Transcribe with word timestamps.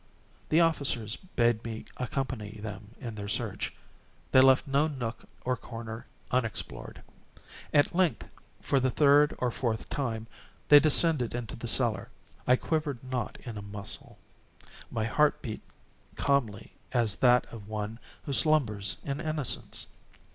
The 0.49 0.61
officers 0.61 1.15
bade 1.15 1.63
me 1.63 1.85
accompany 1.95 2.53
them 2.59 2.95
in 2.99 3.13
their 3.13 3.27
search. 3.27 3.71
They 4.31 4.41
left 4.41 4.65
no 4.65 4.87
nook 4.87 5.25
or 5.45 5.55
corner 5.55 6.07
unexplored. 6.31 7.03
At 7.71 7.93
length, 7.93 8.27
for 8.63 8.79
the 8.79 8.89
third 8.89 9.35
or 9.37 9.51
fourth 9.51 9.87
time, 9.91 10.25
they 10.69 10.79
descended 10.79 11.35
into 11.35 11.55
the 11.55 11.67
cellar. 11.67 12.09
I 12.47 12.55
quivered 12.55 13.03
not 13.03 13.37
in 13.43 13.59
a 13.59 13.61
muscle. 13.61 14.17
My 14.89 15.03
heart 15.05 15.39
beat 15.43 15.61
calmly 16.15 16.73
as 16.93 17.17
that 17.17 17.45
of 17.53 17.67
one 17.69 17.99
who 18.23 18.33
slumbers 18.33 18.97
in 19.03 19.21
innocence. 19.21 19.85